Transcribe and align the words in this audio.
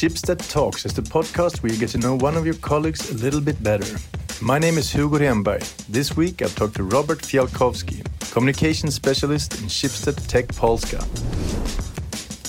Schibsted 0.00 0.40
Talks 0.50 0.86
is 0.86 0.94
the 0.94 1.02
podcast 1.02 1.62
where 1.62 1.70
you 1.70 1.78
get 1.78 1.90
to 1.90 1.98
know 1.98 2.14
one 2.14 2.34
of 2.34 2.46
your 2.46 2.54
colleagues 2.54 3.10
a 3.10 3.14
little 3.18 3.42
bit 3.42 3.62
better. 3.62 3.98
My 4.40 4.58
name 4.58 4.78
is 4.78 4.90
Hugo 4.90 5.18
Renberg. 5.18 5.60
This 5.88 6.16
week 6.16 6.40
I've 6.40 6.54
talked 6.54 6.76
to 6.76 6.84
Robert 6.84 7.18
Fialkowski, 7.18 8.02
communication 8.32 8.90
specialist 8.90 9.60
in 9.60 9.68
Schibsted 9.68 10.26
Tech 10.26 10.48
Polska. 10.56 11.04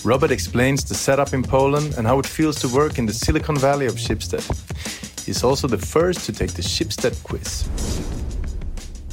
Robert 0.07 0.31
explains 0.31 0.85
the 0.85 0.95
setup 0.95 1.33
in 1.33 1.43
Poland 1.43 1.95
and 1.97 2.07
how 2.07 2.19
it 2.19 2.25
feels 2.25 2.57
to 2.61 2.69
work 2.69 2.97
in 2.97 3.05
the 3.05 3.13
Silicon 3.13 3.57
Valley 3.57 3.85
of 3.85 3.95
Schibsted. 3.95 4.47
He's 5.25 5.43
also 5.43 5.67
the 5.67 5.77
first 5.77 6.25
to 6.27 6.31
take 6.31 6.53
the 6.53 6.61
Schibsted 6.61 7.21
quiz. 7.23 7.67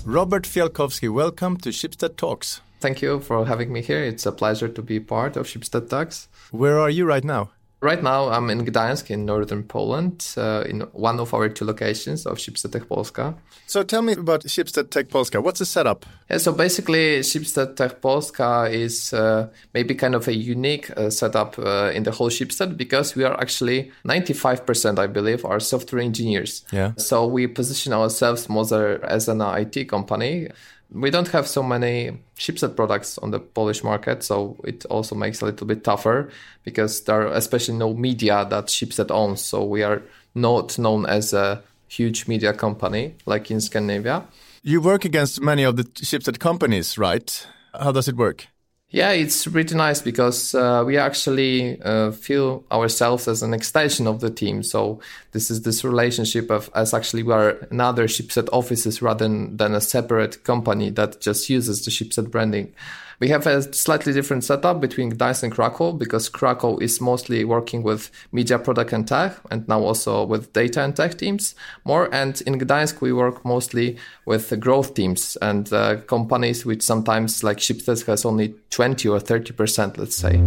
Robert 0.05 0.45
Fialkowski, 0.45 1.13
welcome 1.13 1.57
to 1.57 1.71
Schibsted 1.71 2.17
Talks. 2.17 2.61
Thank 2.79 3.03
you 3.03 3.19
for 3.19 3.47
having 3.47 3.73
me 3.73 3.83
here. 3.83 4.05
It's 4.05 4.27
a 4.27 4.31
pleasure 4.31 4.69
to 4.69 4.81
be 4.81 5.01
part 5.01 5.37
of 5.37 5.49
Schibsted 5.49 5.91
Talks. 5.91 6.29
Where 6.53 6.79
are 6.79 6.89
you 6.89 7.05
right 7.05 7.25
now? 7.25 7.51
Right 7.81 8.03
now, 8.03 8.29
I'm 8.29 8.51
in 8.51 8.65
Gdańsk 8.65 9.09
in 9.09 9.25
northern 9.25 9.63
Poland, 9.63 10.35
uh, 10.37 10.65
in 10.69 10.81
one 10.93 11.21
of 11.21 11.33
our 11.33 11.49
two 11.49 11.65
locations 11.65 12.27
of 12.27 12.39
Schibsted 12.39 12.73
Tech 12.73 12.89
Polska. 12.89 13.37
So 13.69 13.85
tell 13.85 14.03
me 14.03 14.15
about 14.15 14.43
Schibsted 14.43 14.91
Tech 14.91 15.09
Polska. 15.11 15.41
What's 15.41 15.61
the 15.61 15.65
setup? 15.65 16.05
Yeah, 16.29 16.39
so 16.39 16.53
basically, 16.53 17.21
Schibsted 17.21 17.77
Tech 17.77 18.01
Polska 18.01 18.69
is 18.69 19.13
uh, 19.13 19.49
maybe 19.75 19.95
kind 19.95 20.17
of 20.17 20.27
a 20.27 20.35
unique 20.35 20.91
uh, 20.97 21.09
setup 21.09 21.57
uh, 21.57 21.93
in 21.95 22.03
the 22.03 22.11
whole 22.11 22.31
Schibsted 22.31 22.77
because 22.77 23.15
we 23.15 23.23
are 23.23 23.41
actually 23.41 23.93
95%, 24.05 24.99
I 24.99 25.07
believe, 25.07 25.45
are 25.45 25.61
software 25.61 26.03
engineers. 26.03 26.65
Yeah. 26.73 26.95
So 26.97 27.27
we 27.27 27.47
position 27.47 27.93
ourselves 27.93 28.49
more 28.49 29.05
as 29.05 29.29
an 29.29 29.41
IT 29.41 29.89
company 29.89 30.49
we 30.93 31.11
don't 31.11 31.29
have 31.29 31.47
so 31.47 31.63
many 31.63 32.19
Schibsted 32.37 32.77
products 32.77 33.19
on 33.19 33.31
the 33.31 33.41
Polish 33.41 33.85
market, 33.85 34.23
so 34.23 34.57
it 34.65 34.85
also 34.87 35.15
makes 35.15 35.41
a 35.41 35.45
little 35.45 35.67
bit 35.67 35.85
tougher 35.85 36.31
because 36.65 37.03
there 37.03 37.23
are 37.23 37.33
especially 37.33 37.77
no 37.77 37.95
media 37.95 38.47
that 38.49 38.67
Schibsted 38.67 39.11
owns. 39.11 39.43
So 39.43 39.65
we 39.65 39.83
are 39.83 40.03
not 40.35 40.79
known 40.79 41.05
as 41.07 41.33
a 41.33 41.63
huge 41.89 42.29
media 42.29 42.53
company 42.53 43.15
like 43.27 43.51
in 43.51 43.61
Scandinavia. 43.61 44.25
You 44.63 44.81
work 44.81 45.05
against 45.05 45.41
many 45.41 45.63
of 45.63 45.77
the 45.77 45.85
Schibsted 45.85 46.39
companies, 46.39 46.99
right? 46.99 47.47
How 47.79 47.93
does 47.93 48.09
it 48.09 48.17
work? 48.17 48.49
Yeah, 48.91 49.11
it's 49.11 49.47
really 49.47 49.77
nice 49.77 50.01
because 50.01 50.55
uh, 50.55 50.83
we 50.87 50.97
actually 50.97 51.79
uh, 51.83 52.11
feel 52.11 52.65
ourselves 52.73 53.29
as 53.29 53.43
an 53.43 53.53
extension 53.53 54.07
of 54.07 54.21
the 54.21 54.31
team. 54.31 54.63
So 54.63 55.01
this 55.33 55.51
is 55.51 55.61
this 55.61 55.85
relationship 55.85 56.51
of 56.51 56.71
as 56.75 56.95
actually 56.95 57.23
we 57.23 57.35
are 57.35 57.51
another 57.71 58.07
Schibsted 58.07 58.49
offices 58.51 59.03
rather 59.03 59.27
than, 59.27 59.59
than 59.59 59.75
a 59.75 59.83
separate 59.83 60.43
company 60.43 60.89
that 60.91 61.21
just 61.21 61.51
uses 61.51 61.85
the 61.85 61.91
Schibsted 61.91 62.31
branding. 62.31 62.73
We 63.21 63.29
have 63.29 63.49
a 63.49 63.73
slightly 63.75 64.13
different 64.13 64.45
setup 64.45 64.81
between 64.81 65.11
Gdańsk 65.11 65.43
and 65.43 65.53
Krakow 65.53 65.93
because 65.93 66.29
Krakow 66.29 66.79
is 66.79 67.01
mostly 67.01 67.45
working 67.45 67.83
with 67.83 68.13
media 68.31 68.61
product 68.61 68.93
and 68.93 69.09
tech 69.09 69.37
and 69.51 69.67
now 69.67 69.81
also 69.81 70.25
with 70.25 70.53
data 70.53 70.83
and 70.83 70.95
tech 70.95 71.19
teams 71.19 71.57
more. 71.85 72.09
And 72.15 72.41
in 72.43 72.61
Gdańsk, 72.61 73.01
we 73.01 73.13
work 73.13 73.45
mostly 73.45 73.97
with 74.25 74.51
the 74.51 74.57
growth 74.57 74.95
teams 74.95 75.37
and 75.43 75.73
uh, 75.73 75.97
companies 76.03 76.65
which 76.65 76.83
sometimes 76.83 77.43
like 77.43 77.59
Schibsted 77.59 78.07
has 78.07 78.25
only 78.25 78.55
20 78.71 79.09
or 79.09 79.19
30%, 79.19 79.99
let's 79.99 80.15
say. 80.15 80.45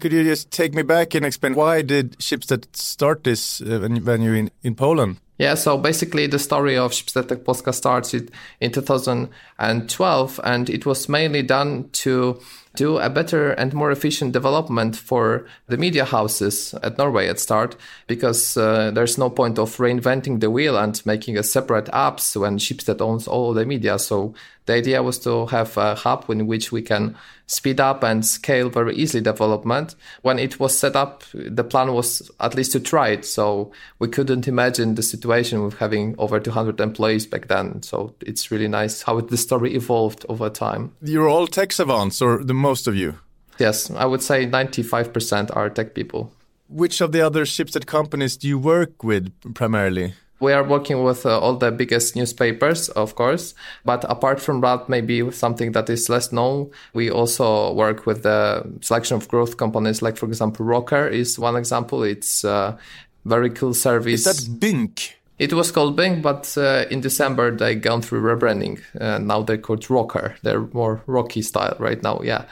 Could 0.00 0.12
you 0.12 0.24
just 0.24 0.50
take 0.50 0.74
me 0.74 0.82
back 0.82 1.14
and 1.14 1.24
explain 1.24 1.54
why 1.54 1.82
did 1.82 2.18
Schibsted 2.18 2.74
start 2.74 3.22
this 3.22 3.62
uh, 3.62 3.88
when, 4.02 4.22
you 4.22 4.32
in, 4.32 4.50
in 4.62 4.74
Poland? 4.74 5.18
Yeah, 5.36 5.54
so 5.54 5.76
basically 5.76 6.28
the 6.28 6.38
story 6.38 6.76
of 6.76 6.92
Schibsted 6.92 7.44
Polska 7.44 7.72
starts 7.72 8.14
in 8.14 8.70
2012 8.70 10.40
and 10.44 10.70
it 10.70 10.86
was 10.86 11.08
mainly 11.08 11.42
done 11.42 11.88
to 11.92 12.40
do 12.74 12.98
a 12.98 13.08
better 13.08 13.52
and 13.52 13.72
more 13.72 13.90
efficient 13.90 14.32
development 14.32 14.96
for 14.96 15.46
the 15.68 15.76
media 15.76 16.04
houses 16.04 16.74
at 16.82 16.98
Norway 16.98 17.28
at 17.28 17.38
start 17.38 17.76
because 18.06 18.56
uh, 18.56 18.90
there's 18.90 19.16
no 19.16 19.30
point 19.30 19.58
of 19.58 19.76
reinventing 19.76 20.40
the 20.40 20.50
wheel 20.50 20.76
and 20.76 21.04
making 21.06 21.38
a 21.38 21.42
separate 21.42 21.86
apps 21.86 22.38
when 22.38 22.58
Schibsted 22.58 23.00
owns 23.00 23.28
all 23.28 23.54
the 23.54 23.64
media. 23.64 23.98
So 23.98 24.34
the 24.66 24.74
idea 24.74 25.02
was 25.02 25.18
to 25.20 25.46
have 25.46 25.76
a 25.76 25.94
hub 25.94 26.28
in 26.30 26.46
which 26.46 26.72
we 26.72 26.82
can 26.82 27.16
speed 27.46 27.78
up 27.78 28.02
and 28.02 28.24
scale 28.24 28.70
very 28.70 28.94
easily 28.94 29.22
development. 29.22 29.94
When 30.22 30.38
it 30.38 30.58
was 30.58 30.76
set 30.76 30.96
up, 30.96 31.24
the 31.34 31.64
plan 31.64 31.92
was 31.92 32.30
at 32.40 32.54
least 32.54 32.72
to 32.72 32.80
try 32.80 33.08
it. 33.08 33.26
So 33.26 33.72
we 33.98 34.08
couldn't 34.08 34.48
imagine 34.48 34.94
the 34.94 35.02
situation 35.02 35.62
with 35.62 35.78
having 35.78 36.14
over 36.16 36.40
200 36.40 36.80
employees 36.80 37.26
back 37.26 37.48
then. 37.48 37.82
So 37.82 38.14
it's 38.20 38.50
really 38.50 38.68
nice 38.68 39.02
how 39.02 39.20
the 39.20 39.36
story 39.36 39.74
evolved 39.74 40.24
over 40.28 40.48
time. 40.48 40.92
You're 41.02 41.28
all 41.28 41.46
tech 41.46 41.72
savants, 41.72 42.22
or 42.22 42.42
the 42.42 42.54
most 42.70 42.86
of 42.86 42.94
you? 42.96 43.10
Yes, 43.58 43.90
I 43.90 44.06
would 44.06 44.22
say 44.22 44.46
95% 44.46 45.54
are 45.56 45.70
tech 45.70 45.94
people. 45.94 46.32
Which 46.68 47.00
of 47.00 47.12
the 47.12 47.20
other 47.20 47.44
Schibsted 47.44 47.86
companies 47.86 48.36
do 48.36 48.48
you 48.48 48.58
work 48.58 49.04
with 49.04 49.30
primarily? 49.54 50.14
We 50.40 50.52
are 50.52 50.64
working 50.64 51.04
with 51.04 51.24
uh, 51.24 51.38
all 51.38 51.56
the 51.56 51.70
biggest 51.70 52.16
newspapers, 52.16 52.88
of 52.90 53.14
course, 53.14 53.54
but 53.84 54.04
apart 54.10 54.40
from 54.40 54.60
that, 54.62 54.88
maybe 54.88 55.30
something 55.30 55.72
that 55.72 55.88
is 55.88 56.08
less 56.08 56.32
known, 56.32 56.70
we 56.92 57.08
also 57.10 57.72
work 57.72 58.04
with 58.04 58.24
the 58.24 58.66
selection 58.80 59.16
of 59.16 59.28
growth 59.28 59.56
companies. 59.56 60.02
Like, 60.02 60.16
for 60.16 60.26
example, 60.26 60.66
Rocker 60.66 61.06
is 61.06 61.38
one 61.38 61.56
example. 61.56 62.02
It's 62.02 62.44
a 62.44 62.76
very 63.24 63.50
cool 63.50 63.74
service. 63.74 64.26
Is 64.26 64.48
that 64.48 64.60
Bynk? 64.60 65.14
It 65.38 65.52
was 65.52 65.72
called 65.72 65.96
Bynk, 65.96 66.22
but 66.22 66.56
uh, 66.56 66.86
in 66.90 67.00
December 67.00 67.56
they 67.56 67.74
gone 67.74 68.02
through 68.02 68.22
rebranding. 68.22 68.80
Uh, 69.00 69.18
now 69.18 69.42
they're 69.42 69.58
called 69.58 69.88
Rocker. 69.90 70.36
They're 70.42 70.68
more 70.72 71.02
rocky 71.06 71.42
style 71.42 71.76
right 71.78 72.02
now. 72.02 72.20
Yeah. 72.22 72.44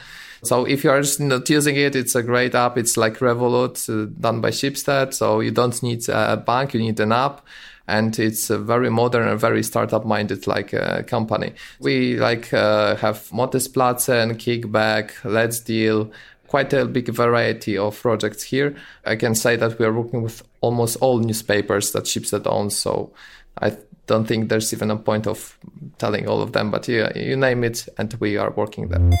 So 0.43 0.65
if 0.65 0.83
you 0.83 0.89
are 0.89 1.01
just 1.01 1.21
not 1.21 1.49
using 1.49 1.77
it, 1.77 1.95
it's 1.95 2.15
a 2.15 2.23
great 2.23 2.53
app. 2.53 2.77
It's 2.77 2.97
like 2.97 3.19
Revolut 3.19 3.89
uh, 3.89 4.11
done 4.19 4.41
by 4.41 4.51
Schibsted. 4.51 5.13
So 5.13 5.39
you 5.39 5.51
don't 5.51 5.81
need 5.81 6.09
a 6.09 6.35
bank, 6.35 6.73
you 6.73 6.81
need 6.81 6.99
an 6.99 7.13
app 7.13 7.45
and 7.87 8.17
it's 8.17 8.49
a 8.49 8.57
very 8.57 8.89
modern 8.89 9.27
and 9.27 9.39
very 9.39 9.61
startup 9.63 10.05
minded 10.05 10.47
like 10.47 10.73
uh, 10.73 11.03
company. 11.03 11.53
We 11.79 12.17
like 12.17 12.53
uh, 12.53 12.95
have 12.97 13.29
and 13.31 14.39
Kickback, 14.39 15.11
Let's 15.23 15.59
Deal, 15.59 16.11
quite 16.53 16.71
a 16.71 16.85
big 16.85 17.09
variety 17.09 17.75
of 17.79 17.99
projects 17.99 18.43
here. 18.43 18.75
I 19.05 19.15
can 19.15 19.33
say 19.33 19.55
that 19.55 19.79
we 19.79 19.85
are 19.87 19.91
working 19.91 20.21
with 20.21 20.43
almost 20.61 20.97
all 21.01 21.17
newspapers 21.17 21.93
that 21.93 22.03
Schibsted 22.03 22.45
owns, 22.45 22.77
so 22.77 23.11
I 23.59 23.75
don't 24.05 24.27
think 24.27 24.49
there's 24.49 24.71
even 24.71 24.91
a 24.91 24.95
point 24.95 25.25
of 25.25 25.57
telling 25.97 26.27
all 26.27 26.43
of 26.43 26.51
them, 26.51 26.69
but 26.69 26.87
yeah, 26.87 27.11
you 27.17 27.35
name 27.35 27.63
it, 27.63 27.87
and 27.97 28.13
we 28.19 28.37
are 28.37 28.51
working 28.51 28.89
there. 28.89 29.17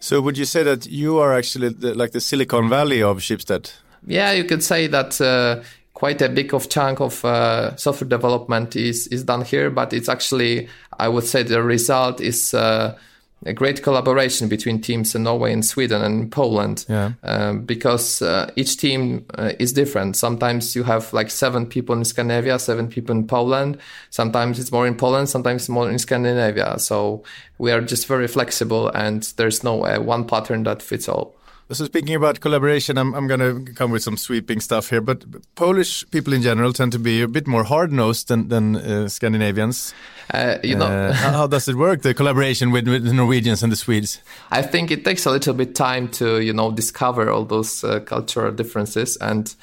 So, 0.00 0.20
would 0.20 0.36
you 0.36 0.44
say 0.44 0.64
that 0.64 0.86
you 0.86 1.20
are 1.20 1.32
actually 1.32 1.68
the, 1.68 1.94
like 1.94 2.10
the 2.10 2.20
Silicon 2.20 2.68
Valley 2.68 3.00
of 3.00 3.18
Schibsted? 3.18 3.72
Yeah, 4.08 4.32
you 4.32 4.42
could 4.42 4.64
say 4.64 4.88
that 4.88 5.20
uh, 5.20 5.62
quite 5.94 6.20
a 6.20 6.28
big 6.28 6.52
of 6.52 6.68
chunk 6.68 7.00
of 7.00 7.24
uh, 7.24 7.76
software 7.76 8.08
development 8.08 8.74
is 8.74 9.06
is 9.06 9.22
done 9.22 9.44
here, 9.44 9.70
but 9.70 9.92
it's 9.92 10.08
actually 10.08 10.68
I 10.98 11.06
would 11.06 11.26
say 11.26 11.44
the 11.44 11.62
result 11.62 12.20
is. 12.20 12.52
Uh, 12.52 12.98
a 13.46 13.52
great 13.52 13.82
collaboration 13.82 14.48
between 14.48 14.80
teams 14.80 15.14
in 15.14 15.22
Norway 15.22 15.52
and 15.52 15.64
Sweden 15.64 16.02
and 16.02 16.30
Poland. 16.30 16.84
Yeah. 16.88 17.12
Um, 17.22 17.62
because 17.62 18.20
uh, 18.20 18.50
each 18.56 18.76
team 18.76 19.24
uh, 19.34 19.52
is 19.58 19.72
different. 19.72 20.16
Sometimes 20.16 20.76
you 20.76 20.82
have 20.84 21.12
like 21.12 21.30
seven 21.30 21.66
people 21.66 21.94
in 21.94 22.04
Scandinavia, 22.04 22.58
seven 22.58 22.88
people 22.88 23.14
in 23.16 23.26
Poland. 23.26 23.78
Sometimes 24.10 24.58
it's 24.58 24.72
more 24.72 24.86
in 24.86 24.94
Poland, 24.94 25.28
sometimes 25.28 25.68
more 25.68 25.90
in 25.90 25.98
Scandinavia. 25.98 26.78
So 26.78 27.22
we 27.58 27.72
are 27.72 27.80
just 27.80 28.06
very 28.06 28.28
flexible 28.28 28.88
and 28.88 29.22
there's 29.36 29.64
no 29.64 29.84
uh, 29.84 29.98
one 30.00 30.26
pattern 30.26 30.64
that 30.64 30.82
fits 30.82 31.08
all. 31.08 31.34
So 31.72 31.84
speaking 31.84 32.16
about 32.16 32.40
collaboration, 32.40 32.98
I'm, 32.98 33.14
I'm 33.14 33.28
going 33.28 33.40
to 33.40 33.72
come 33.74 33.92
with 33.92 34.02
some 34.02 34.16
sweeping 34.16 34.58
stuff 34.60 34.90
here, 34.90 35.00
but 35.00 35.24
Polish 35.54 36.04
people 36.10 36.32
in 36.32 36.42
general 36.42 36.72
tend 36.72 36.90
to 36.92 36.98
be 36.98 37.22
a 37.22 37.28
bit 37.28 37.46
more 37.46 37.62
hard-nosed 37.62 38.26
than, 38.26 38.48
than 38.48 38.74
uh, 38.74 39.08
Scandinavians. 39.08 39.94
Uh, 40.34 40.58
you 40.64 40.74
know, 40.74 40.86
uh, 40.86 41.12
how 41.12 41.46
does 41.46 41.68
it 41.68 41.76
work? 41.76 42.02
The 42.02 42.12
collaboration 42.12 42.72
with, 42.72 42.88
with, 42.88 43.04
the 43.04 43.12
Norwegians 43.12 43.62
and 43.62 43.70
the 43.70 43.76
Swedes. 43.76 44.20
I 44.50 44.62
think 44.62 44.90
it 44.90 45.04
takes 45.04 45.26
a 45.26 45.30
little 45.30 45.54
bit 45.54 45.76
time 45.76 46.08
to 46.08 46.40
you 46.40 46.52
know 46.52 46.72
discover 46.72 47.30
all 47.30 47.44
those 47.44 47.84
uh, 47.84 48.00
cultural 48.00 48.52
differences 48.52 49.16
and 49.18 49.54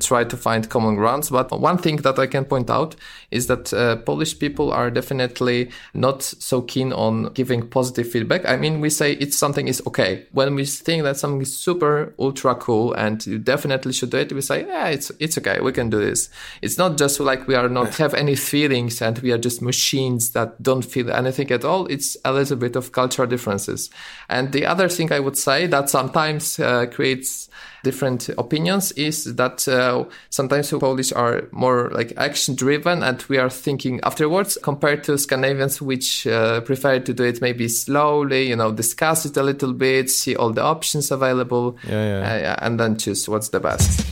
try 0.00 0.24
to 0.24 0.36
find 0.36 0.68
common 0.68 0.94
grounds. 0.96 1.30
But 1.30 1.58
one 1.60 1.78
thing 1.78 1.96
that 1.96 2.18
I 2.18 2.26
can 2.26 2.44
point 2.44 2.70
out 2.70 2.96
is 3.30 3.46
that 3.46 3.72
uh, 3.72 3.96
Polish 3.96 4.38
people 4.38 4.72
are 4.72 4.90
definitely 4.90 5.70
not 5.94 6.22
so 6.22 6.62
keen 6.62 6.92
on 6.92 7.32
giving 7.32 7.68
positive 7.68 8.10
feedback. 8.10 8.46
I 8.46 8.56
mean, 8.56 8.80
we 8.80 8.90
say 8.90 9.12
it's 9.12 9.36
something 9.36 9.68
is 9.68 9.82
okay. 9.86 10.26
When 10.32 10.54
we 10.54 10.64
think 10.64 11.04
that 11.04 11.16
something 11.16 11.42
is 11.42 11.56
super 11.56 12.14
ultra 12.18 12.54
cool 12.54 12.92
and 12.94 13.24
you 13.26 13.38
definitely 13.38 13.92
should 13.92 14.10
do 14.10 14.18
it, 14.18 14.32
we 14.32 14.40
say, 14.40 14.66
yeah, 14.66 14.88
it's 14.88 15.10
it's 15.18 15.38
okay. 15.38 15.60
We 15.60 15.72
can 15.72 15.90
do 15.90 15.98
this. 15.98 16.28
It's 16.62 16.78
not 16.78 16.98
just 16.98 17.20
like 17.20 17.46
we 17.46 17.54
are 17.54 17.68
not 17.68 17.94
have 17.96 18.14
any 18.14 18.36
feelings 18.36 19.00
and 19.00 19.18
we 19.20 19.32
are 19.32 19.38
just 19.38 19.62
machines 19.62 20.32
that 20.32 20.62
don't 20.62 20.84
feel 20.84 21.10
anything 21.10 21.50
at 21.50 21.64
all. 21.64 21.86
It's 21.86 22.16
a 22.24 22.32
little 22.32 22.56
bit 22.56 22.76
of 22.76 22.92
cultural 22.92 23.28
differences. 23.28 23.90
And 24.28 24.52
the 24.52 24.66
other 24.66 24.88
thing 24.88 25.12
I 25.12 25.20
would 25.20 25.38
say 25.38 25.66
that 25.66 25.88
sometimes 25.88 26.58
uh, 26.58 26.86
creates 26.86 27.48
different 27.86 28.28
opinions 28.36 28.90
is 28.92 29.36
that 29.36 29.66
uh, 29.68 29.85
uh, 29.86 30.04
sometimes 30.30 30.70
Polish 30.70 31.12
are 31.12 31.48
more 31.52 31.90
like 31.90 32.12
action 32.16 32.54
driven 32.54 33.02
and 33.02 33.22
we 33.28 33.38
are 33.38 33.50
thinking 33.50 34.00
afterwards 34.02 34.58
compared 34.62 35.04
to 35.04 35.16
Scandinavians, 35.18 35.80
which 35.80 36.26
uh, 36.26 36.60
prefer 36.62 36.98
to 37.00 37.14
do 37.14 37.24
it 37.24 37.40
maybe 37.40 37.68
slowly, 37.68 38.48
you 38.48 38.56
know, 38.56 38.72
discuss 38.72 39.24
it 39.26 39.36
a 39.36 39.42
little 39.42 39.72
bit, 39.72 40.10
see 40.10 40.36
all 40.36 40.52
the 40.52 40.62
options 40.62 41.10
available, 41.10 41.76
Yeah, 41.88 42.20
yeah. 42.20 42.52
uh, 42.52 42.64
and 42.66 42.78
then 42.80 42.96
choose 42.96 43.28
what's 43.28 43.48
the 43.50 43.60
best. 43.60 44.04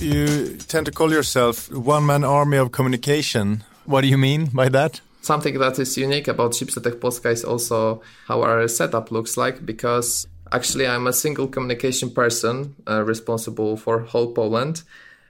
You 0.00 0.56
tend 0.68 0.86
to 0.86 0.92
call 0.92 1.10
yourself 1.10 1.72
one 1.72 2.06
man 2.06 2.22
army 2.22 2.58
of 2.58 2.70
communication. 2.70 3.64
What 3.86 4.02
do 4.02 4.08
you 4.08 4.18
mean 4.18 4.46
by 4.52 4.68
that? 4.68 5.00
Something 5.22 5.58
that 5.58 5.78
is 5.80 5.96
unique 5.96 6.28
about 6.28 6.52
Schibsted 6.52 6.84
Tech 6.84 7.00
Polska 7.00 7.30
is 7.30 7.44
also 7.44 8.02
how 8.28 8.42
our 8.42 8.68
setup 8.68 9.10
looks 9.10 9.36
like 9.36 9.66
because 9.66 10.28
actually 10.52 10.86
I'm 10.86 11.06
a 11.06 11.12
single 11.12 11.48
communication 11.48 12.10
person 12.10 12.74
uh, 12.88 13.02
responsible 13.02 13.76
for 13.76 14.00
whole 14.00 14.32
Poland 14.32 14.82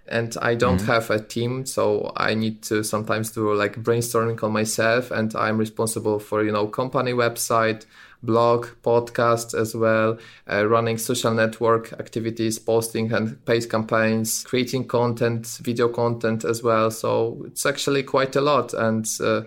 and 0.09 0.37
I 0.41 0.55
don't 0.55 0.81
have 0.83 1.11
a 1.11 1.21
team 1.21 1.67
so 1.67 2.13
I 2.17 2.35
need 2.35 2.63
to 2.65 2.85
sometimes 2.85 3.31
do 3.31 3.53
like 3.55 3.83
brainstorming 3.83 4.43
on 4.43 4.53
myself 4.53 5.11
and 5.11 5.35
I'm 5.35 5.59
responsible 5.59 6.19
for 6.19 6.45
you 6.45 6.53
know 6.53 6.69
company 6.69 7.13
website 7.13 7.87
blog 8.23 8.67
podcast 8.83 9.59
as 9.59 9.75
well 9.75 10.19
uh, 10.51 10.67
running 10.67 10.99
social 10.99 11.33
network 11.35 11.93
activities 11.95 12.59
posting 12.59 13.13
and 13.13 13.45
paid 13.47 13.69
campaigns 13.69 14.45
creating 14.45 14.87
content 14.87 15.47
video 15.63 15.89
content 15.89 16.45
as 16.45 16.63
well. 16.63 16.91
So 16.91 17.43
it's 17.47 17.67
actually 17.67 18.03
quite 18.03 18.37
a 18.37 18.41
lot 18.41 18.75
and 18.75 19.09
uh, 19.21 19.43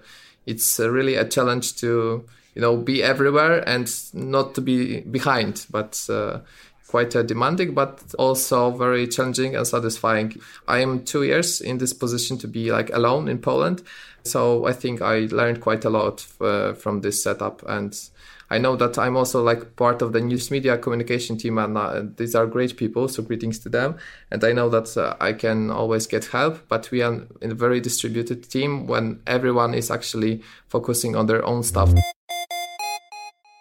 it's 0.45 0.80
uh, 0.80 0.89
really 0.89 1.16
a 1.16 1.25
challenge 1.25 1.75
to 1.77 2.25
you 2.59 2.61
know 2.61 2.75
be 2.75 3.01
everywhere 3.01 3.63
and 3.69 3.89
not 4.13 4.53
to 4.53 4.59
be 4.59 5.00
behind 5.00 5.65
but 5.71 6.06
uh, 6.09 6.39
quite 6.88 7.15
uh, 7.15 7.23
demanding 7.23 7.73
but 7.73 8.03
also 8.19 8.69
very 8.71 9.07
challenging 9.07 9.56
and 9.56 9.65
satisfying. 9.65 10.35
I 10.67 10.79
am 10.79 11.06
two 11.06 11.23
years 11.23 11.61
in 11.61 11.77
this 11.77 11.94
position 11.94 12.38
to 12.39 12.50
be 12.50 12.69
like 12.69 12.89
alone 12.94 13.29
in 13.29 13.39
poland 13.39 13.81
so 14.23 14.65
i 14.65 14.73
think 14.73 15.01
i 15.01 15.27
learned 15.31 15.61
quite 15.61 15.85
a 15.85 15.89
lot 15.89 16.27
uh, 16.41 16.73
from 16.73 17.00
this 17.00 17.23
setup 17.23 17.63
and 17.65 17.97
I 18.50 18.57
know 18.57 18.75
that 18.75 18.98
I'm 18.98 19.16
also 19.16 19.44
like 19.44 19.75
part 19.75 20.01
of 20.01 20.13
the 20.13 20.22
news 20.22 20.50
media 20.50 20.78
communication 20.78 21.38
team, 21.38 21.57
and 21.57 21.78
uh, 21.78 22.04
these 22.18 22.34
are 22.34 22.48
great 22.48 22.78
people. 22.78 23.07
So 23.07 23.22
greetings 23.22 23.60
to 23.60 23.69
them. 23.69 23.98
And 24.31 24.44
I 24.44 24.54
know 24.54 24.69
that 24.69 24.98
uh, 24.98 25.16
I 25.22 25.34
can 25.34 25.69
always 25.69 26.07
get 26.07 26.25
help, 26.25 26.68
but 26.68 26.90
we 26.92 27.01
are 27.01 27.22
in 27.42 27.51
a 27.51 27.56
very 27.56 27.80
distributed 27.80 28.50
team 28.50 28.88
when 28.88 29.22
everyone 29.28 29.74
is 29.74 29.92
actually 29.92 30.42
focusing 30.68 31.16
on 31.16 31.28
their 31.28 31.46
own 31.46 31.63
stuff. 31.63 31.94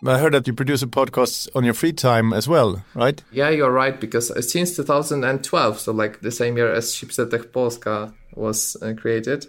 I 0.07 0.19
heard 0.19 0.33
that 0.35 0.47
you 0.47 0.53
produce 0.53 0.83
a 0.83 0.87
podcast 0.87 1.49
on 1.57 1.65
your 1.65 1.75
free 1.75 1.93
time 1.93 2.33
as 2.33 2.47
well, 2.47 2.85
right? 2.95 3.21
Yeah, 3.33 3.51
you're 3.51 3.73
right. 3.73 3.99
Because 3.99 4.31
uh, 4.31 4.41
since 4.41 4.77
2012, 4.77 5.81
so 5.81 5.93
like 5.93 6.21
the 6.21 6.31
same 6.31 6.57
year 6.57 6.73
as 6.73 6.99
Tech 6.99 7.53
Polska 7.53 8.15
was 8.35 8.77
uh, 8.81 8.95
created, 8.97 9.47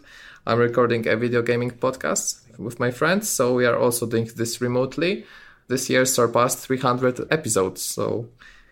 I'm 0.48 0.58
recording 0.58 1.08
a 1.08 1.16
video 1.16 1.44
gaming 1.44 1.70
podcast 1.70 2.49
with 2.60 2.80
my 2.80 2.92
friends. 2.92 3.30
So 3.30 3.54
we 3.56 3.66
are 3.66 3.78
also 3.78 4.06
doing 4.06 4.30
this 4.36 4.62
remotely. 4.62 5.26
This 5.68 5.90
year 5.90 6.06
surpassed 6.06 6.60
300 6.60 7.32
episodes. 7.32 7.82
So 7.82 8.30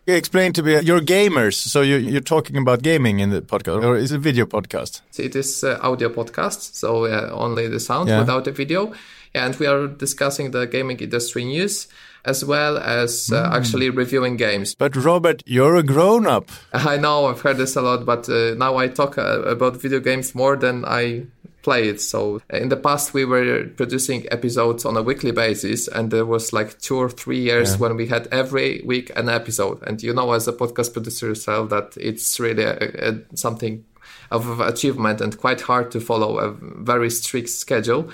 Explain 0.10 0.54
to 0.54 0.63
me, 0.63 0.80
you're 0.80 1.01
gamers, 1.01 1.56
so 1.56 1.81
you, 1.81 1.98
you're 1.98 2.22
talking 2.22 2.56
about 2.56 2.81
gaming 2.81 3.19
in 3.19 3.30
the 3.30 3.42
podcast, 3.42 3.84
or 3.84 3.98
is 3.98 4.13
it 4.13 4.16
a 4.16 4.19
video 4.19 4.45
podcast? 4.45 5.01
it 5.19 5.36
is 5.36 5.66
uh, 5.66 5.78
audio 5.81 6.07
podcast, 6.07 6.75
so 6.75 7.04
uh, 7.06 7.30
only 7.34 7.68
the 7.68 7.80
sound 7.80 8.07
Yeah. 8.07 8.19
without 8.19 8.45
the 8.45 8.54
video. 8.54 8.94
And 9.34 9.54
we 9.57 9.68
are 9.68 9.86
discussing 9.88 10.51
the 10.51 10.66
gaming 10.66 11.00
industry 11.01 11.44
news 11.44 11.89
as 12.24 12.44
well 12.45 12.78
as 12.78 13.31
uh, 13.34 13.50
actually 13.54 13.89
reviewing 13.89 14.38
games. 14.38 14.75
But 14.75 14.95
Robert, 14.95 15.44
you're 15.45 15.75
a 15.75 15.84
grown 15.84 16.25
up. 16.25 16.50
I 16.74 16.95
know 16.98 17.25
I've 17.25 17.42
heard 17.42 17.57
this 17.57 17.75
a 17.75 17.81
lot, 17.81 18.06
but 18.06 18.30
uh, 18.30 18.54
now 18.56 18.78
I 18.78 18.88
talk 18.88 19.18
uh, 19.18 19.42
about 19.42 19.75
video 19.81 20.00
games 20.00 20.34
more 20.34 20.56
than 20.56 20.86
I 20.86 21.25
play 21.68 21.90
it. 21.90 22.00
So 22.00 22.40
uh, 22.54 22.58
in 22.58 22.69
the 22.69 22.78
past, 22.78 23.14
we 23.14 23.25
were 23.25 23.66
producing 23.75 24.25
episodes 24.31 24.86
on 24.86 24.96
a 24.96 25.02
weekly 25.02 25.31
basis, 25.31 25.90
and 25.90 26.12
there 26.12 26.25
was 26.25 26.54
like 26.54 26.80
two 26.80 26.96
or 26.96 27.10
three 27.10 27.42
years 27.42 27.78
when 27.78 27.98
we 27.98 28.08
had 28.08 28.28
every 28.31 28.81
week 28.86 29.12
an 29.18 29.28
episode. 29.28 29.84
And 29.86 30.02
you 30.02 30.14
know, 30.14 30.31
as 30.31 30.48
a 30.48 30.54
podcast 30.54 30.94
producer 30.94 31.28
yourself, 31.28 31.69
that 31.72 31.98
it's 31.98 32.40
really 32.40 32.64
a, 32.64 32.78
a, 33.10 33.19
something 33.36 33.84
of 34.31 34.62
achievement 34.62 35.19
and 35.19 35.38
quite 35.38 35.60
hard 35.60 35.92
to 35.92 36.00
follow 36.00 36.38
a 36.38 36.52
very 36.84 37.10
strict 37.10 37.50
schedule. 37.50 38.10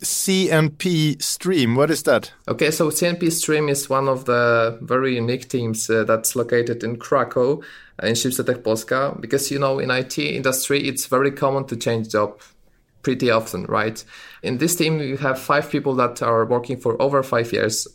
CNP 0.00 1.22
Stream, 1.22 1.76
what 1.76 1.90
is 1.90 2.02
that? 2.02 2.32
Okay, 2.48 2.72
so 2.72 2.90
CNP 2.90 3.30
Stream 3.30 3.68
is 3.68 3.88
one 3.88 4.08
of 4.08 4.24
the 4.24 4.76
very 4.82 5.14
unique 5.14 5.48
teams 5.48 5.88
uh, 5.88 6.02
that's 6.02 6.34
located 6.34 6.82
in 6.82 6.96
Krakow 6.96 7.62
uh, 8.02 8.06
in 8.06 8.14
Schibsted 8.14 8.46
Tech 8.46 8.64
Polska 8.64 9.16
because 9.20 9.52
you 9.52 9.58
know 9.60 9.78
in 9.78 9.90
IT 9.90 10.18
industry 10.18 10.88
it's 10.88 11.06
very 11.06 11.30
common 11.30 11.64
to 11.66 11.76
change 11.76 12.10
job 12.10 12.40
pretty 13.08 13.30
often, 13.30 13.64
right? 13.64 14.04
In 14.42 14.58
this 14.58 14.76
team 14.76 15.00
you 15.00 15.16
have 15.16 15.38
five 15.38 15.70
people 15.70 15.94
that 15.94 16.20
are 16.20 16.44
working 16.44 16.76
for 16.76 17.00
over 17.00 17.22
five 17.22 17.50
years 17.54 17.88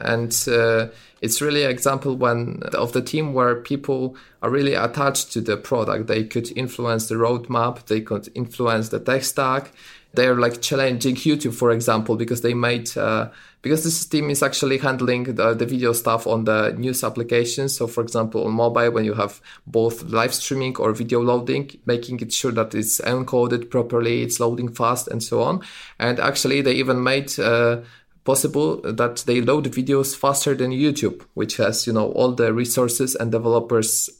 and 0.00 0.32
uh, 0.48 0.88
it's 1.20 1.42
really 1.42 1.64
an 1.64 1.70
example 1.70 2.16
when 2.16 2.62
of 2.72 2.92
the 2.92 3.02
team 3.02 3.34
where 3.34 3.56
people 3.56 4.16
are 4.42 4.50
really 4.50 4.74
attached 4.74 5.32
to 5.32 5.40
the 5.40 5.56
product. 5.56 6.06
They 6.06 6.24
could 6.24 6.56
influence 6.56 7.08
the 7.08 7.16
roadmap 7.16 7.86
they 7.86 8.00
could 8.00 8.28
influence 8.34 8.88
the 8.88 9.00
tech 9.00 9.24
stack. 9.24 9.72
They're 10.12 10.34
like 10.34 10.60
challenging 10.60 11.14
youtube 11.14 11.54
for 11.54 11.70
example 11.70 12.16
because 12.16 12.40
they 12.40 12.54
made 12.54 12.96
uh, 12.96 13.28
because 13.62 13.84
this 13.84 14.06
team 14.06 14.30
is 14.30 14.42
actually 14.42 14.78
handling 14.78 15.24
the, 15.24 15.54
the 15.54 15.66
video 15.66 15.92
stuff 15.92 16.26
on 16.26 16.44
the 16.44 16.72
news 16.72 17.04
applications. 17.04 17.76
So 17.76 17.86
for 17.86 18.00
example 18.02 18.44
on 18.46 18.52
mobile 18.52 18.90
when 18.90 19.04
you 19.04 19.14
have 19.14 19.40
both 19.66 20.02
live 20.04 20.34
streaming 20.34 20.76
or 20.78 20.92
video 20.94 21.20
loading 21.20 21.70
making 21.86 22.20
it 22.20 22.32
sure 22.32 22.52
that 22.52 22.74
it's 22.74 23.00
encoded 23.02 23.70
properly 23.70 24.22
it's 24.22 24.40
loading 24.40 24.72
fast 24.72 25.06
and 25.08 25.22
so 25.22 25.42
on. 25.42 25.62
And 25.98 26.18
actually 26.18 26.62
they 26.62 26.72
even 26.72 27.02
made 27.04 27.38
uh, 27.38 27.82
possible 28.24 28.80
that 28.82 29.24
they 29.26 29.40
load 29.40 29.66
videos 29.66 30.14
faster 30.16 30.54
than 30.54 30.70
YouTube, 30.70 31.22
which 31.34 31.56
has, 31.56 31.86
you 31.86 31.92
know, 31.92 32.12
all 32.12 32.32
the 32.32 32.52
resources 32.52 33.14
and 33.14 33.32
developers 33.32 34.10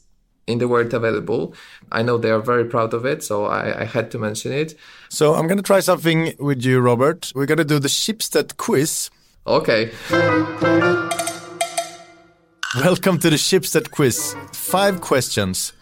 in 0.47 0.57
the 0.57 0.67
world 0.67 0.93
available. 0.93 1.53
I 1.91 2.01
know 2.01 2.17
they 2.17 2.31
are 2.31 2.41
very 2.41 2.65
proud 2.65 2.93
of 2.93 3.05
it, 3.05 3.23
so 3.23 3.45
I, 3.45 3.81
I 3.81 3.85
had 3.85 4.11
to 4.11 4.19
mention 4.19 4.51
it. 4.51 4.75
So 5.09 5.35
I'm 5.35 5.47
going 5.47 5.57
to 5.57 5.63
try 5.63 5.79
something 5.79 6.33
with 6.39 6.63
you, 6.63 6.79
Robert. 6.79 7.31
We're 7.35 7.45
going 7.45 7.57
to 7.59 7.65
do 7.65 7.79
the 7.79 7.87
Schibsted 7.87 8.57
quiz. 8.57 9.09
Okay. 9.45 9.91
Welcome 12.75 13.19
to 13.19 13.29
the 13.29 13.37
Schibsted 13.37 13.91
quiz. 13.91 14.35
Five 14.53 15.01
questions. 15.01 15.73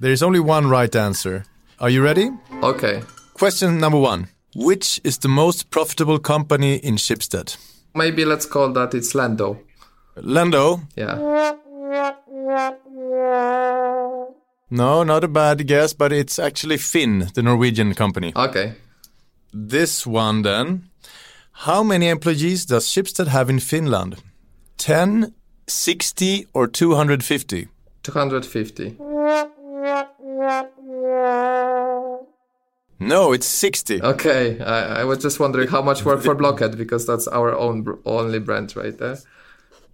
There 0.00 0.12
is 0.12 0.22
only 0.22 0.40
one 0.40 0.68
right 0.68 0.94
answer. 0.94 1.44
Are 1.80 1.90
you 1.90 2.02
ready? 2.02 2.30
Okay. 2.62 3.02
Question 3.34 3.78
number 3.78 3.98
one. 3.98 4.28
Which 4.54 5.00
is 5.04 5.18
the 5.18 5.28
most 5.28 5.70
profitable 5.70 6.18
company 6.18 6.76
in 6.76 6.96
Schibsted? 6.96 7.56
Maybe 7.98 8.24
let's 8.24 8.46
call 8.46 8.72
that 8.74 8.94
it's 8.94 9.12
Lendo. 9.12 9.58
Lendo? 10.16 10.86
Yeah. 10.96 11.16
No, 14.70 15.02
not 15.02 15.24
a 15.24 15.28
bad 15.28 15.66
guess, 15.66 15.92
but 15.94 16.12
it's 16.12 16.38
actually 16.38 16.76
Finn, 16.76 17.28
the 17.34 17.42
Norwegian 17.42 17.94
company. 17.94 18.32
Okay. 18.36 18.74
This 19.52 20.06
one 20.06 20.42
then. 20.42 20.90
How 21.66 21.82
many 21.82 22.08
employees 22.08 22.66
does 22.66 22.86
Schibsted 22.86 23.26
have 23.26 23.50
in 23.50 23.58
Finland? 23.58 24.22
10, 24.76 25.34
60 25.66 26.46
or 26.54 26.68
250? 26.68 27.68
250. 28.04 28.96
No, 33.00 33.32
it's 33.32 33.46
60. 33.46 34.02
Okay. 34.02 34.60
I, 34.60 35.00
I 35.00 35.04
was 35.04 35.18
just 35.18 35.38
wondering 35.38 35.68
how 35.68 35.82
much 35.82 36.04
work 36.04 36.22
for 36.22 36.34
Blockhead 36.34 36.76
because 36.76 37.06
that's 37.06 37.28
our 37.28 37.56
own 37.56 37.86
only 38.04 38.40
brand 38.40 38.74
right 38.76 38.96
there. 38.98 39.18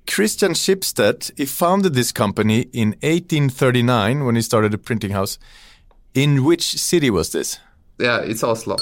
Christian 0.07 0.53
Schibsted, 0.53 1.31
he 1.37 1.47
founded 1.47 1.95
this 1.95 2.13
company 2.13 2.63
in 2.73 2.91
1839 3.03 4.25
when 4.25 4.37
he 4.37 4.43
started 4.43 4.75
a 4.75 4.79
printing 4.79 5.13
house. 5.13 5.39
In 6.15 6.45
which 6.45 6.79
city 6.79 7.11
was 7.11 7.33
this? 7.33 7.59
Yeah, 7.99 8.21
it's 8.21 8.45
Oslo. 8.45 8.77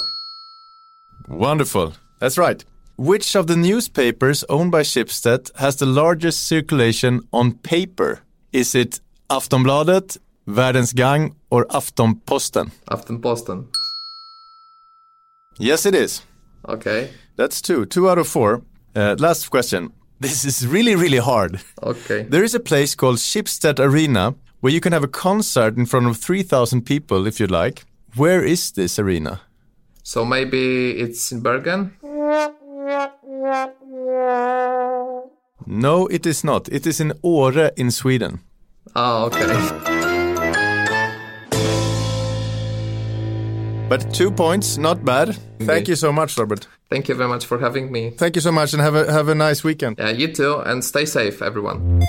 Wonderful. 1.28 1.94
That's 2.18 2.38
right. 2.38 2.64
Which 2.96 3.34
of 3.34 3.46
the 3.46 3.56
newspapers 3.56 4.44
owned 4.48 4.70
by 4.70 4.82
Schibsted 4.82 5.50
has 5.56 5.76
the 5.76 5.86
largest 5.86 6.46
circulation 6.46 7.22
on 7.32 7.54
paper? 7.54 8.20
Is 8.52 8.74
it 8.74 9.00
Aftonbladet, 9.30 10.18
Verdens 10.46 10.92
Gang, 10.92 11.34
or 11.50 11.64
Aftonposten? 11.66 12.70
Aftenposten. 12.90 13.66
Yes, 15.58 15.86
it 15.86 15.94
is. 15.94 16.22
Okay. 16.68 17.10
That's 17.36 17.60
two. 17.60 17.86
Two 17.86 18.08
out 18.08 18.18
of 18.18 18.28
four. 18.28 18.62
Uh, 18.94 19.16
last 19.18 19.50
question. 19.50 19.92
This 20.22 20.44
is 20.44 20.64
really, 20.68 20.94
really 20.94 21.18
hard. 21.18 21.60
Okay. 21.82 22.22
There 22.22 22.44
is 22.44 22.54
a 22.54 22.60
place 22.60 22.94
called 22.94 23.16
Schibsted 23.16 23.80
Arena 23.80 24.36
where 24.60 24.72
you 24.72 24.80
can 24.80 24.92
have 24.92 25.02
a 25.02 25.08
concert 25.08 25.76
in 25.76 25.84
front 25.84 26.06
of 26.06 26.16
3,000 26.16 26.82
people 26.82 27.26
if 27.26 27.40
you'd 27.40 27.50
like. 27.50 27.84
Where 28.14 28.44
is 28.44 28.70
this 28.70 29.00
arena? 29.00 29.40
So 30.04 30.24
maybe 30.24 30.92
it's 30.92 31.32
in 31.32 31.40
Bergen? 31.40 31.96
No, 35.66 36.06
it 36.06 36.24
is 36.26 36.44
not. 36.44 36.68
It 36.68 36.86
is 36.86 37.00
in 37.00 37.12
Åre 37.24 37.72
in 37.76 37.90
Sweden. 37.90 38.40
Oh, 38.94 39.24
okay. 39.26 39.88
But 43.92 44.14
two 44.14 44.30
points, 44.30 44.78
not 44.78 45.04
bad. 45.04 45.36
Thank 45.60 45.86
you 45.86 45.96
so 45.96 46.10
much, 46.10 46.38
Robert. 46.38 46.66
Thank 46.88 47.10
you 47.10 47.14
very 47.14 47.28
much 47.28 47.44
for 47.44 47.58
having 47.58 47.92
me. 47.92 48.08
Thank 48.16 48.36
you 48.36 48.40
so 48.40 48.50
much, 48.50 48.72
and 48.72 48.80
have 48.80 48.94
a 48.94 49.12
have 49.12 49.28
a 49.28 49.34
nice 49.34 49.62
weekend. 49.62 49.98
Yeah, 49.98 50.08
you 50.08 50.32
too, 50.32 50.60
and 50.64 50.82
stay 50.82 51.04
safe, 51.04 51.42
everyone. 51.42 52.02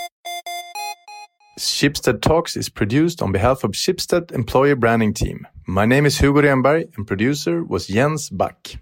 Schibsted 1.59 2.21
Talks 2.21 2.55
is 2.55 2.69
produced 2.69 3.21
on 3.21 3.33
behalf 3.33 3.65
of 3.65 3.71
Schibsted 3.71 4.31
Employer 4.31 4.77
Branding 4.77 5.13
Team. 5.13 5.45
My 5.67 5.85
name 5.85 6.05
is 6.05 6.17
Hugo 6.17 6.41
Renberg, 6.41 6.87
and 6.95 7.05
producer 7.05 7.65
was 7.65 7.87
Jens 7.87 8.29
Back. 8.29 8.79